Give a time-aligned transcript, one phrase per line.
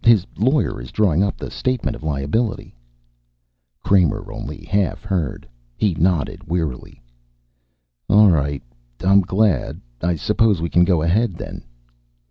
[0.03, 2.73] His lawyer is drawing up the statement of liability."
[3.83, 5.47] Kramer only half heard.
[5.77, 6.99] He nodded wearily.
[8.09, 8.63] "All right.
[9.05, 9.79] I'm glad.
[10.01, 11.61] I suppose we can go ahead, then."